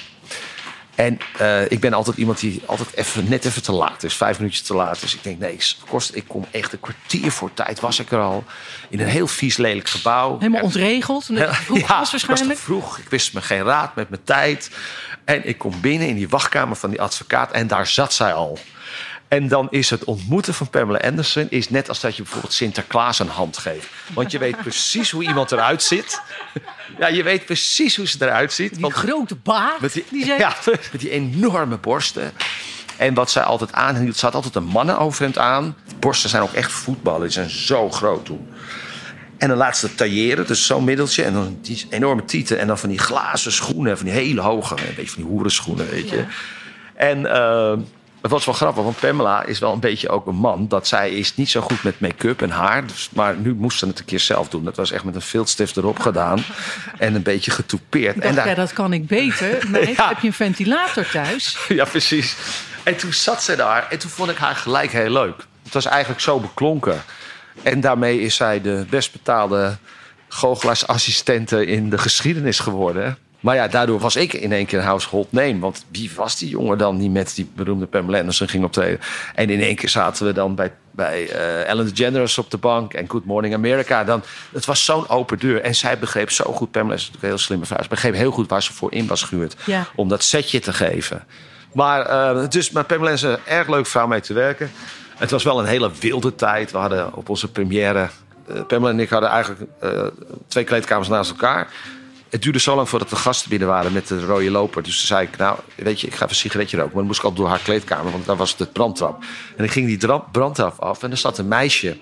[0.99, 4.15] En eh, ik ben altijd iemand die altijd even, net even te laat is.
[4.15, 5.01] Vijf minuutjes te laat.
[5.01, 5.59] Dus ik denk, nee,
[5.89, 7.81] kost, ik kom echt een kwartier voor tijd.
[7.81, 8.45] Was ik er al.
[8.89, 10.39] In een heel vies, lelijk gebouw.
[10.39, 11.25] Helemaal ontregeld.
[11.25, 12.59] Vroeg was Ja, was waarschijnlijk.
[12.59, 12.99] te vroeg.
[12.99, 14.71] Ik wist me geen raad met mijn tijd.
[15.25, 18.59] En ik kom binnen in die wachtkamer van die advocaat en daar zat zij al.
[19.29, 23.19] En dan is het ontmoeten van Pamela Anderson is net als dat je bijvoorbeeld Sinterklaas
[23.19, 23.89] een hand geeft.
[24.15, 26.21] Want je weet precies hoe iemand eruit ziet.
[26.99, 28.73] Ja, je weet precies hoe ze eruit ziet.
[28.73, 32.33] Die Want grote baard met die, die ja, met die enorme borsten.
[32.97, 35.77] En wat zij altijd aanhield, ze had altijd een mannenoverhemd aan.
[35.89, 38.49] De borsten zijn ook echt voetballen, die zijn zo groot toen.
[39.39, 41.25] En dan laat ze tailleren, dus zo'n middeltje.
[41.25, 42.59] En dan die enorme tieten.
[42.59, 44.75] En dan van die glazen schoenen, van die hele hoge.
[44.75, 46.25] Een beetje van die hoerenschoenen, weet je.
[46.95, 47.79] En eh,
[48.23, 50.69] het was wel grappig, want Pamela is wel een beetje ook een man.
[50.69, 52.87] Dat zij is niet zo goed met make-up en haar.
[52.87, 54.65] Dus, maar nu moest ze het een keer zelf doen.
[54.65, 56.45] Dat was echt met een viltstift erop gedaan.
[56.99, 58.15] En een beetje getoupeerd.
[58.15, 59.69] Dacht en daar- jij, dat kan ik beter.
[59.71, 60.09] Maar Ja.
[60.09, 61.59] heb je een ventilator thuis?
[61.69, 62.37] Ja, precies.
[62.83, 65.37] En toen zat ze daar en toen vond ik haar gelijk heel leuk.
[65.65, 67.03] Het was eigenlijk zo beklonken.
[67.63, 69.77] En daarmee is zij de best betaalde
[70.29, 73.19] goochelaarsassistente in de geschiedenis geworden.
[73.41, 75.59] Maar ja, daardoor was ik in één keer household name.
[75.59, 79.01] Want wie was die jongen dan die met die beroemde Pamela Anderson ging optreden?
[79.35, 82.93] En in één keer zaten we dan bij, bij eh, Ellen DeGeneres op de bank
[82.95, 84.05] en Good Morning America.
[84.05, 84.23] Dan,
[84.53, 85.61] het was zo'n open deur.
[85.61, 87.83] En zij begreep zo goed, Pamela is natuurlijk een heel slimme vrouw.
[87.83, 89.57] Ze begreep heel goed waar ze voor in was gehuurd.
[89.65, 89.87] Ja.
[89.95, 91.25] Om dat setje te geven.
[91.73, 94.71] Maar, eh, dus, maar Pamela is een erg leuk vrouw mee te werken.
[95.17, 96.71] Het was wel een hele wilde tijd.
[96.71, 98.09] We hadden op onze première...
[98.49, 99.71] eh, Pamela en ik hadden eigenlijk
[100.47, 101.69] twee kleedkamers naast elkaar.
[102.31, 104.83] Het duurde zo lang voordat de gasten binnen waren met de rode loper.
[104.83, 106.91] Dus toen zei ik, nou, weet je, ik ga even een sigaretje roken.
[106.93, 109.25] Maar dan moest ik al door haar kleedkamer, want daar was de brandtrap.
[109.57, 111.97] En ik ging die brandtrap af en er zat een meisje.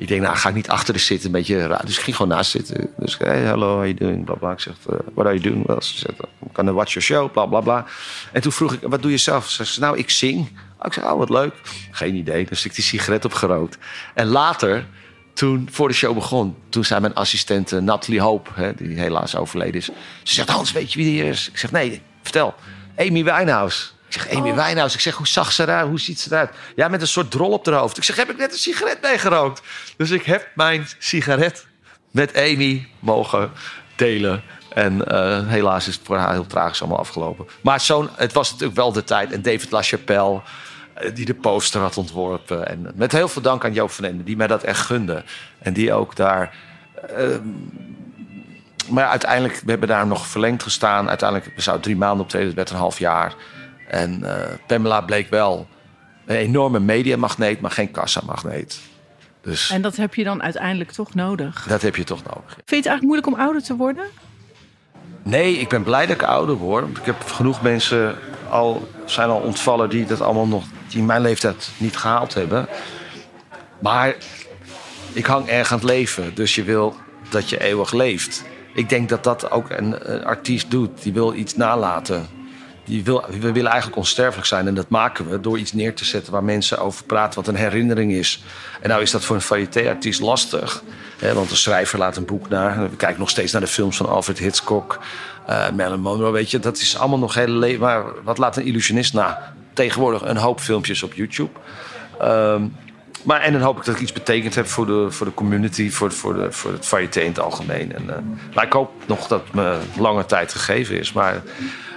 [0.00, 1.78] Ik denk, nou, ga ik niet achter haar zitten, een beetje.
[1.84, 2.90] Dus ik ging gewoon naast zitten.
[2.96, 4.38] Dus ik zei, hey, hello, how you doing?
[4.38, 4.52] Bla.
[4.52, 5.66] Ik zeg, eh, what are you doing?
[5.66, 7.86] Well, ze zegt, I'm gonna watch your show, bla, bla, bla.
[8.32, 9.50] En toen vroeg ik, wat doe je zelf?
[9.50, 10.48] Ze zegt, nou, ik zing.
[10.82, 11.54] Ik zei, oh, wat leuk.
[11.90, 12.44] Geen idee.
[12.44, 13.78] Dus ik die sigaret opgerookt.
[14.14, 14.86] En later,
[15.40, 19.36] toen, voor de show begon, toen zei mijn assistent eh, Natalie Hope, hè, die helaas
[19.36, 19.84] overleden is.
[20.22, 21.48] Ze zegt, Hans, weet je wie die is?
[21.48, 22.54] Ik zeg, nee, vertel.
[22.96, 23.86] Amy Winehouse.
[24.06, 24.94] Ik zeg, Amy Winehouse.
[24.94, 25.88] Ik zeg, hoe zag ze eruit?
[25.88, 26.50] Hoe ziet ze eruit?
[26.76, 27.96] Ja, met een soort drol op haar hoofd.
[27.96, 29.62] Ik zeg, heb ik net een sigaret meegerookt?
[29.96, 31.66] Dus ik heb mijn sigaret
[32.10, 33.50] met Amy mogen
[33.96, 34.42] delen.
[34.74, 37.46] En eh, helaas is het voor haar heel tragisch allemaal afgelopen.
[37.60, 39.32] Maar zo'n, het was natuurlijk wel de tijd.
[39.32, 40.40] En David LaChapelle,
[41.14, 42.68] die de poster had ontworpen.
[42.68, 45.22] En met heel veel dank aan Joop van Ende, die mij dat echt gunde.
[45.58, 46.54] En die ook daar...
[47.16, 47.48] ehm,
[48.88, 51.08] maar ja, uiteindelijk, we hebben daar nog verlengd gestaan.
[51.08, 53.34] Uiteindelijk, we zouden drie maanden optreden, het werd een half jaar.
[53.88, 55.68] En eh, Pamela bleek wel
[56.26, 58.80] een enorme mediamagneet, maar geen kassamagneet.
[59.42, 61.66] Dus En dat heb je dan uiteindelijk toch nodig.
[61.68, 62.52] dat heb je toch nodig.
[62.52, 64.04] Vind je het eigenlijk moeilijk om ouder te worden?
[65.22, 66.98] Nee, ik ben blij dat ik ouder word.
[66.98, 68.16] Ik heb genoeg mensen
[68.50, 72.68] al, zijn al ontvallen die dat allemaal nog, die mijn leeftijd niet gehaald hebben.
[73.80, 74.14] Maar
[75.12, 76.34] ik hang erg aan het leven.
[76.34, 76.96] Dus je wil
[77.28, 78.44] dat je eeuwig leeft.
[78.74, 81.02] Ik denk dat dat ook een, artiest doet.
[81.02, 82.28] Die wil iets nalaten.
[82.84, 84.66] Die wil, we willen eigenlijk onsterfelijk zijn.
[84.66, 87.34] En dat maken we door iets neer te zetten waar mensen over praten.
[87.34, 88.42] Wat een herinnering is.
[88.80, 90.82] En nou is dat voor een variété-artiest lastig.
[91.18, 92.90] Hè, want een schrijver laat een boek naar.
[92.90, 94.98] We kijken nog steeds naar de films van Alfred Hitchcock.
[95.46, 96.58] eh Marilyn Monroe, weet je.
[96.58, 97.80] Dat is allemaal nog leven.
[97.80, 99.54] Maar wat laat een illusionist na?
[99.72, 101.50] Tegenwoordig een hoop filmpjes op YouTube.
[102.20, 102.62] Ehm,
[103.24, 105.90] maar en dan hoop ik dat ik iets betekend heb voor de, voor de community,
[105.90, 107.94] voor, voor, de, voor het variété in het algemeen.
[107.94, 108.16] En, eh,
[108.54, 111.12] maar ik hoop nog dat het me lange tijd gegeven is.
[111.12, 111.42] Maar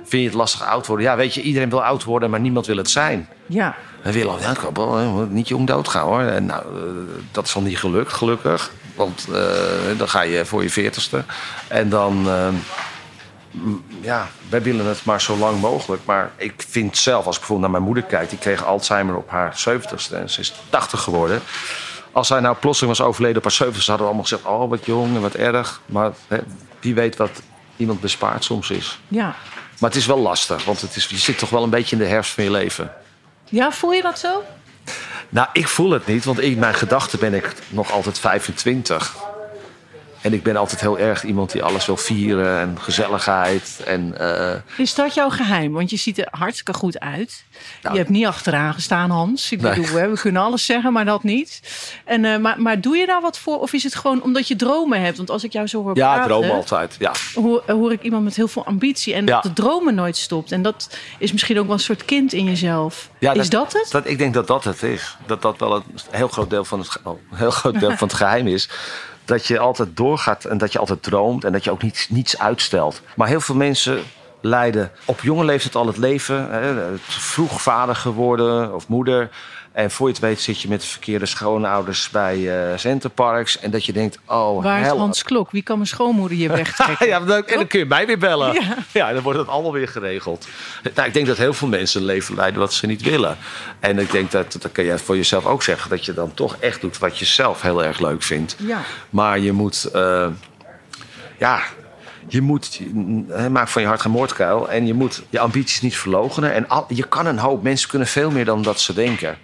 [0.04, 1.06] vind je het lastig oud worden?
[1.06, 3.28] Ja, weet je, iedereen wil oud worden, maar niemand wil het zijn.
[3.46, 3.76] Ja.
[4.02, 6.22] We willen, ja, ik niet jong doodgaan hoor.
[6.22, 6.82] En nou, eh,
[7.32, 8.72] dat is al niet gelukt, gelukkig.
[8.96, 11.24] Want eh, dan ga je voor je veertigste.
[11.68, 12.56] En dan, eh, m-
[14.02, 16.06] ja, wij willen het maar zo lang mogelijk.
[16.06, 18.30] Maar ik vind zelf, als ik bijvoorbeeld naar mijn moeder kijk...
[18.30, 21.42] die kreeg Alzheimer op haar 70ste en ze is 80 geworden.
[22.12, 23.76] Als zij nou plotseling was overleden op haar 70ste...
[23.76, 25.82] hadden we allemaal gezegd, oh wat jong en wat erg.
[25.86, 26.38] Maar hè,
[26.80, 27.42] wie weet wat
[27.78, 29.00] iemand bespaard soms is.
[29.08, 29.36] Ja.
[29.80, 32.02] Maar het is wel lastig, want het is, je zit toch wel een beetje in
[32.02, 32.92] de herfst van je leven.
[33.50, 34.44] Ja, voel je dat zo?
[35.30, 39.16] Nou, ik voel het niet, want in mijn gedachten ben ik nog altijd 25.
[40.24, 43.82] En ik ben altijd heel erg iemand die alles wil vieren en gezelligheid.
[43.86, 45.72] En eh, Is dat jouw geheim?
[45.74, 47.44] Want je ziet er hartstikke goed uit.
[47.82, 49.52] Nou, je hebt niet achteraan gestaan, Hans.
[49.52, 49.74] Ik Nee.
[49.76, 51.62] bedoel, hè, we kunnen alles zeggen, maar dat niet.
[52.06, 53.60] En, eh, maar, maar doe je daar wat voor?
[53.60, 55.18] Of is het gewoon omdat je dromen hebt?
[55.18, 56.30] Want als ik jou zo hoor ja, praten...
[56.30, 56.96] droom altijd.
[57.00, 57.12] Ja.
[57.34, 59.34] Hoor, hoor ik iemand met heel veel ambitie en Ja.
[59.34, 60.52] dat de dromen nooit stopt.
[60.52, 63.10] En dat is misschien ook wel een soort kind in jezelf.
[63.20, 63.88] Ja, is dat, het?
[63.92, 65.18] Dat, ik denk dat dat het is.
[65.26, 68.08] Dat dat wel een heel groot deel van het, oh, een heel groot deel van
[68.08, 68.70] het geheim is.
[69.26, 72.40] Dat je altijd doorgaat en dat je altijd droomt en dat je ook niets, niets
[72.40, 73.02] uitstelt.
[73.16, 74.00] Maar heel veel mensen
[74.42, 76.52] leiden op jonge leeftijd al het leven.
[76.52, 79.30] Hè, vroeg vader geworden of moeder.
[79.74, 83.60] En voor je het weet zit je met verkeerde schoonouders bij eh Centerparks.
[83.60, 84.98] En dat je denkt, oh Waar is hel.
[84.98, 85.52] Hans Klok?
[85.52, 87.08] Wie kan mijn schoonmoeder je wegtrekken?
[87.08, 88.54] Ja, dan, en dan kun je mij weer bellen.
[88.54, 88.78] Ja.
[88.92, 90.48] Ja, dan wordt het allemaal weer geregeld.
[90.96, 93.38] Nou, ik denk dat heel veel mensen een leven leiden wat ze niet willen.
[93.80, 95.90] En ik denk dat, dat kan je voor jezelf ook zeggen...
[95.90, 98.56] dat je dan toch echt doet wat je zelf heel erg leuk vindt.
[98.60, 98.82] Ja.
[99.10, 99.84] Maar je moet...
[99.84, 100.28] eh,
[101.40, 101.62] ja,
[102.28, 102.80] je moet,
[103.52, 104.70] maak van je hart geen moordkuil.
[104.70, 106.54] En je moet je ambities niet verloochenen.
[106.54, 107.64] En al, je kan een hoop.
[107.64, 109.38] Mensen kunnen veel meer dan dat ze denken.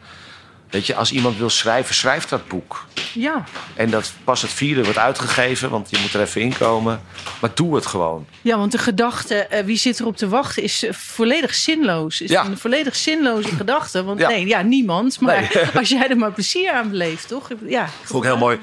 [0.70, 2.86] Weet je, als iemand wil schrijven, schrijf dat boek.
[3.14, 3.44] Ja.
[3.76, 7.02] En dat pas het vierde wordt uitgegeven, want je moet er even inkomen.
[7.42, 8.26] Maar doe het gewoon.
[8.42, 12.22] Ja, want de gedachte, eh, wie zit erop te wachten, is eh, volledig zinloos.
[12.22, 12.46] Is Ja.
[12.46, 14.04] een volledig zinloze gedachte.
[14.04, 14.28] Want Ja.
[14.28, 15.20] nee, ja, niemand.
[15.20, 15.66] Maar Nee.
[15.80, 17.50] als jij er maar plezier aan beleeft, toch?
[17.68, 17.90] Ja.
[18.04, 18.60] Vond ik heel mooi.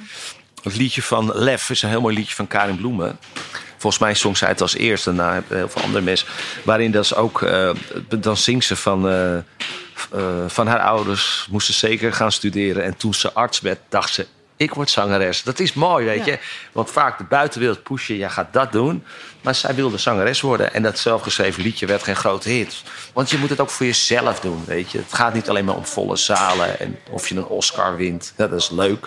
[0.63, 3.19] Het liedje van Lef is een heel mooi liedje van Karin Bloemen.
[3.79, 6.27] Volgens mij zong zij het als eerste, daarna hebben heel veel andere mensen.
[6.65, 7.71] Waarin dat ze ook, eh,
[8.19, 9.37] dan zingt ze van, eh,
[10.13, 12.85] eh, van haar ouders, moest ze zeker gaan studeren.
[12.85, 15.43] En toen ze arts werd, dacht ze, ik word zangeres.
[15.43, 16.33] Dat is mooi, weet Ja.
[16.33, 16.39] je.
[16.73, 19.05] Want vaak de buitenwereld pushen, jij gaat dat doen.
[19.41, 20.75] Maar zij wilde zangeres worden.
[20.75, 22.83] En dat zelfgeschreven liedje werd geen grote hit.
[23.13, 24.99] Want je moet het ook voor jezelf doen, weet je.
[24.99, 28.33] Het gaat niet alleen maar om volle zalen en of je een Oscar wint.
[28.37, 29.01] Ja, dat is leuk.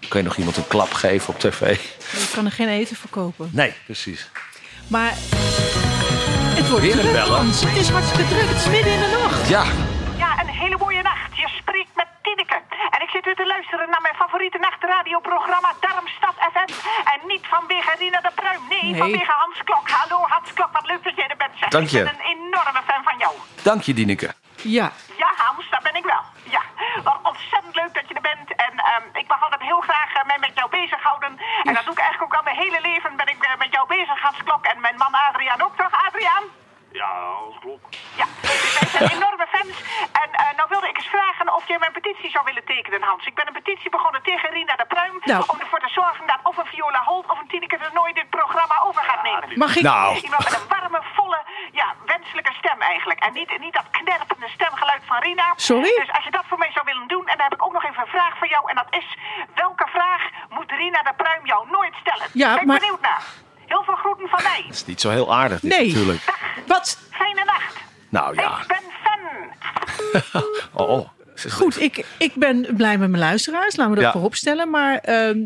[0.00, 1.60] Dan kun je nog iemand een klap geven op tv.
[2.12, 3.50] Je kan er geen eten verkopen.
[3.52, 4.30] Nee, precies.
[4.86, 5.12] Maar
[6.58, 7.46] het wordt Weer druk, bellen.
[7.46, 8.48] Het is hartstikke druk.
[8.48, 9.48] Het is midden in de nacht.
[9.48, 9.64] Ja,
[10.18, 11.36] Ja, een hele mooie nacht.
[11.36, 12.60] Je spreekt met Tineke.
[13.28, 16.70] Weer te luisteren naar mijn favoriete nachtradioprogramma Darmstad FM.
[17.12, 18.60] En niet vanwege Rina de Pruim.
[18.68, 18.96] Nee, Nee.
[19.00, 19.88] vanwege Hans Klok.
[19.90, 21.52] Hallo Hans Klok, wat leuk dat jij er bent.
[21.58, 21.68] zeg.
[21.68, 21.98] Dank je.
[21.98, 23.32] Ik ben een enorme fan van jou.
[23.62, 24.34] dank je, Dieneke.
[24.62, 24.86] Ja.
[25.22, 26.22] Ja, Hans, daar ben ik wel.
[26.56, 26.62] Ja,
[27.04, 28.48] wat ontzettend leuk dat je er bent.
[28.66, 31.38] En ehm, ik mag altijd heel graag eh, mij met jou bezighouden.
[31.62, 33.16] En dat doe ik eigenlijk ook al mijn hele leven.
[33.16, 34.64] Ben ik eh, met jou bezig, Hans Klok.
[34.64, 36.44] En mijn man Adriaan ook, toch, Adriaan?
[37.02, 37.86] Ja, alles klopt.
[38.20, 39.74] Ja, dus wij zijn enorme fans.
[40.22, 43.26] En eh, nou wilde ik eens vragen of jij mijn petitie zou willen tekenen, Hans.
[43.26, 45.16] Ik ben een petitie begonnen tegen Rina de Pruim.
[45.24, 45.42] Nou.
[45.52, 48.30] Om ervoor te zorgen dat of een Viola Holt of een Tineke de Nooi dit
[48.30, 49.58] programma over gaat nemen.
[49.58, 49.82] Mag ik?
[49.82, 51.40] Nou, Iemand met een warme, volle,
[51.72, 53.20] ja, wenselijke stem eigenlijk.
[53.26, 55.52] En niet, niet dat knerpende stemgeluid van Rina.
[55.56, 55.92] Sorry?
[56.02, 57.26] Dus als je dat voor mij zou willen doen.
[57.26, 58.70] En dan heb ik ook nog even een vraag voor jou.
[58.70, 59.16] En dat is,
[59.54, 62.26] welke vraag moet Rina de Pruim jou nooit stellen?
[62.32, 63.22] Ja, ben ik maar- benieuwd naar.
[63.66, 64.62] Heel veel groeten van mij.
[64.62, 65.86] Dat is niet zo heel aardig, dit, Nee.
[65.86, 66.22] natuurlijk.
[68.08, 68.60] Nou ja.
[68.60, 70.42] Ik ben fan.
[70.72, 71.08] Oh,
[71.50, 73.76] Goed, ik, ik ben blij met mijn luisteraars.
[73.76, 74.12] Laten we dat Ja.
[74.12, 74.70] voorop stellen.
[74.70, 75.38] Maar ehm,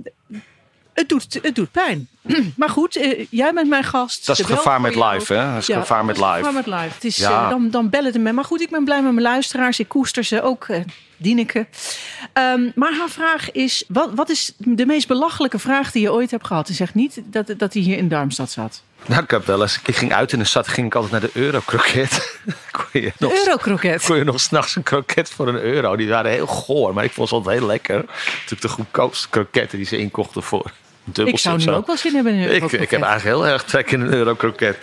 [0.95, 2.09] het, doet, het doet pijn.
[2.57, 4.27] maar goed, eh, jij bent mijn gast.
[4.27, 5.53] Dat is het gevaar met live, hè?
[5.53, 6.37] Dat is het gevaar met het live.
[6.39, 6.95] gevaar met live.
[6.95, 7.43] Het is, Ja.
[7.45, 8.33] eh, dan, dan bellen de me.
[8.33, 9.79] Maar goed, ik ben blij met mijn luisteraars.
[9.79, 10.65] Ik koester ze ook.
[10.69, 10.81] eh
[11.17, 11.67] Dieneke.
[12.33, 16.31] Ehm, maar haar vraag is: wat, wat is de meest belachelijke vraag die je ooit
[16.31, 16.67] hebt gehad?
[16.67, 18.83] Ze zegt niet dat, dat hij hier in Darmstad zat.
[19.07, 19.81] Nou, ik heb wel eens...
[19.85, 22.39] Ik ging uit in de stad, ging ik altijd naar de Eurokroket.
[23.19, 24.05] nog, Eurokroket.
[24.05, 25.97] kon je nog s'nachts een kroket voor een euro.
[25.97, 27.97] Die waren heel goor, maar ik vond ze altijd heel lekker.
[27.97, 30.71] Natuurlijk de goedkoopste kroketten die ze inkochten voor
[31.25, 31.73] Ik zou nu zo.
[31.75, 32.81] ook wel zin hebben in een Ik, Eurokroket.
[32.81, 34.79] ik heb eigenlijk heel erg trek in een eurokroket.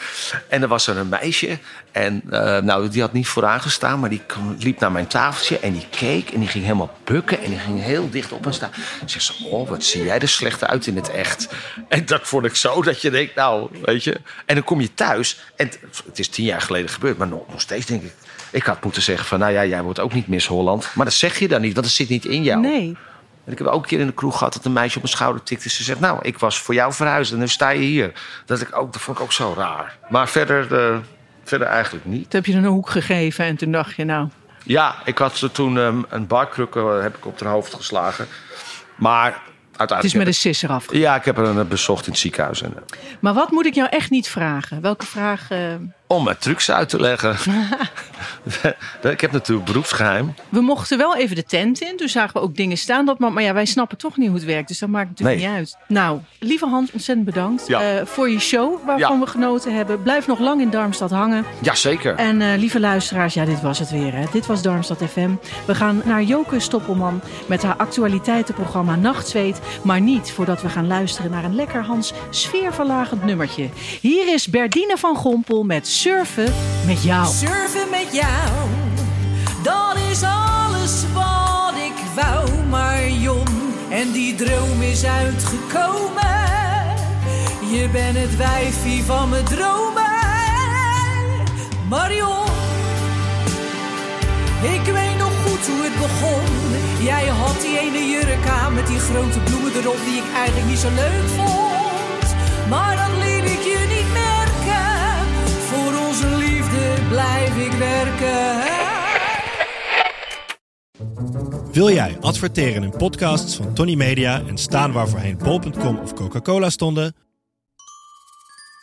[0.47, 1.58] En er was er een meisje.
[1.91, 4.21] En eh, nou, die had niet vooraan gestaan, maar die
[4.60, 5.60] liep naar mijn tafeltje.
[5.60, 7.41] En die keek en die ging helemaal bukken.
[7.43, 8.71] En die ging heel dicht op me staan.
[9.05, 11.47] Zegt ze, oh, wat zie jij er slecht uit in het echt.
[11.89, 14.19] En dat vond ik zo dat je denkt, nou, weet je.
[14.45, 15.39] En dan kom je thuis.
[15.55, 18.13] En het- het is tien jaar geleden gebeurd, maar nog, nog steeds denk ik...
[18.51, 20.88] Ik had moeten zeggen van, nou ja, jij wordt ook niet Miss Holland.
[20.93, 22.62] Maar dat zeg je dan niet, want dat zit niet in jou.
[22.62, 22.97] Nee.
[23.49, 25.15] En ik heb ook een keer in de kroeg gehad dat een meisje op mijn
[25.15, 25.69] schouder tikte.
[25.69, 28.12] Ze zegt, nou, ik was voor jou verhuisd en nu sta je hier.
[28.45, 29.97] Dat, ik ook, dat vond ik ook zo raar.
[30.09, 30.97] Maar verder, eh,
[31.43, 32.29] verder eigenlijk niet.
[32.29, 34.27] Toen heb je een hoek gegeven en toen dacht je, nou,
[34.63, 38.27] Ja, ik had ze toen ehm, een barkruk eh, heb ik op haar hoofd geslagen.
[38.95, 39.41] Maar
[39.77, 40.93] het is met een sisser af.
[40.93, 42.62] Ja, ik heb haar eh, bezocht in het ziekenhuis.
[42.62, 42.73] En,
[43.19, 44.81] Maar wat moet ik jou echt niet vragen?
[44.81, 45.47] Welke vraag?
[46.12, 47.36] Om mijn trucs uit te leggen.
[49.12, 50.34] ik heb natuurlijk beroepsgeheim.
[50.50, 51.98] We mochten wel even de tent in.
[51.98, 53.06] Toen zagen we ook dingen staan.
[53.06, 54.67] Dat, maar, maar ja, wij snappen toch niet hoe het werkt.
[54.67, 55.48] Dus dat maakt natuurlijk Nee.
[55.48, 55.78] niet uit.
[55.88, 57.82] Nou, lieve Hans, ontzettend bedankt Ja.
[57.82, 59.19] eh, voor je show waarvan Ja.
[59.19, 60.02] we genoten hebben.
[60.04, 61.45] Blijf nog lang in Darmstad hangen.
[61.62, 62.15] Jazeker.
[62.15, 64.13] En eh, lieve luisteraars, ja, dit was het weer.
[64.13, 64.24] Hè.
[64.32, 65.30] Dit was Darmstad FM.
[65.65, 69.60] We gaan naar Joke Stoppelman met haar actualiteitenprogramma Nachtzweet.
[69.84, 73.69] Maar niet voordat we gaan luisteren naar een lekker Hans sfeerverlagend nummertje.
[74.02, 76.53] Hier is Berdine van Gompel met Surfen
[76.85, 77.27] met jou.
[77.33, 78.49] Surfen met jou,
[79.63, 82.49] dat is alles wat ik wou.
[82.69, 83.47] Maar Jon,
[83.89, 86.47] en die droom is uitgekomen.
[87.71, 90.03] Je bent het wijfie van mijn dromen.
[91.89, 92.47] Marion,
[94.62, 96.45] ik weet nog goed hoe het begon.
[97.05, 100.79] Jij had die ene jurk aan met die grote bloemen erop die ik eigenlijk niet
[100.79, 102.35] zo leuk vond.
[102.69, 103.88] Maar dat liet ik je
[111.71, 116.69] Wil jij adverteren in podcasts van Tony Media en staan waar voorheen bol.com of Coca-Cola
[116.69, 117.15] stonden?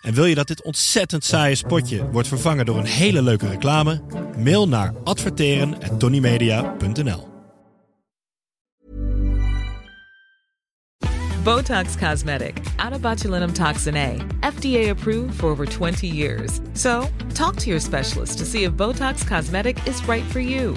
[0.02, 4.02] En wil je dat dit ontzettend saaie spotje wordt vervangen door een hele leuke reclame?
[4.38, 7.28] Mail naar adverteren@tonymedia.nl.
[11.42, 16.52] Botox Cosmetic, out botulinum toxin A, FDA approved for over 20 years.
[16.72, 20.76] So, talk to your specialist to see if Botox Cosmetic is right for you.